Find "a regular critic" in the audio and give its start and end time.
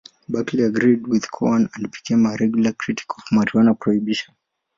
2.25-3.05